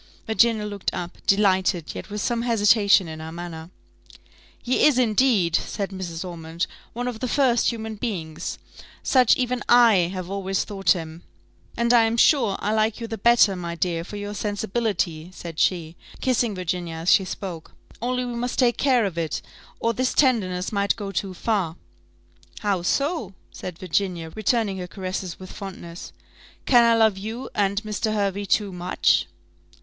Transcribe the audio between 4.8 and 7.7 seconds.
is, indeed," said Mrs. Ormond, "one of the first of